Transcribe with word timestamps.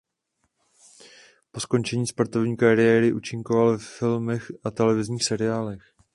Po 1.51 1.59
skončení 1.59 2.07
sportovní 2.07 2.57
kariéry 2.57 3.13
účinkoval 3.13 3.69
ve 3.71 3.77
filmech 3.77 4.47
a 4.63 4.71
televizních 4.71 5.23
seriálech. 5.25 5.81